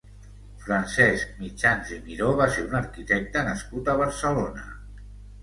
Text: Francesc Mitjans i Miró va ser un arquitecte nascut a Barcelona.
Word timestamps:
Francesc 0.61 1.35
Mitjans 1.41 1.91
i 1.97 1.99
Miró 2.07 2.31
va 2.41 2.49
ser 2.57 2.65
un 2.71 2.75
arquitecte 2.81 3.45
nascut 3.51 3.93
a 3.95 3.97
Barcelona. 4.03 4.67